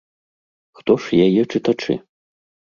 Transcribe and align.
Хто 0.79 0.91
ж 1.03 1.19
яе 1.27 1.43
чытачы? 1.51 1.99